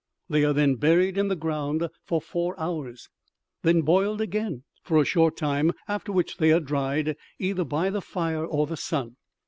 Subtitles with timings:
[0.29, 3.07] They are then buried in the ground for four hours,
[3.61, 8.01] then boiled again for a short time, after which they are dried, either by the
[8.01, 9.17] fire or the sun.